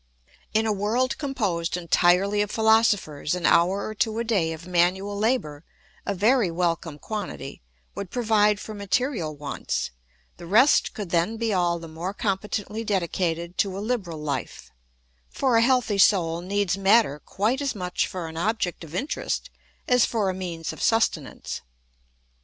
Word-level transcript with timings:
In 0.51 0.65
a 0.65 0.73
world 0.73 1.19
composed 1.19 1.77
entirely 1.77 2.41
of 2.41 2.49
philosophers 2.49 3.35
an 3.35 3.45
hour 3.45 3.85
or 3.85 3.93
two 3.93 4.17
a 4.17 4.23
day 4.23 4.51
of 4.51 4.65
manual 4.65 5.15
labour—a 5.15 6.15
very 6.15 6.49
welcome 6.49 6.97
quantity—would 6.97 8.09
provide 8.09 8.59
for 8.59 8.73
material 8.73 9.35
wants; 9.37 9.91
the 10.37 10.47
rest 10.47 10.95
could 10.95 11.11
then 11.11 11.37
be 11.37 11.53
all 11.53 11.77
the 11.77 11.87
more 11.87 12.15
competently 12.15 12.83
dedicated 12.83 13.59
to 13.59 13.77
a 13.77 13.77
liberal 13.77 14.17
life; 14.17 14.71
for 15.29 15.55
a 15.55 15.61
healthy 15.61 15.99
soul 15.99 16.41
needs 16.41 16.75
matter 16.79 17.19
quite 17.23 17.61
as 17.61 17.75
much 17.75 18.07
for 18.07 18.27
an 18.27 18.37
object 18.37 18.83
of 18.83 18.95
interest 18.95 19.51
as 19.87 20.03
for 20.03 20.31
a 20.31 20.33
means 20.33 20.73
of 20.73 20.81
sustenance. 20.81 21.61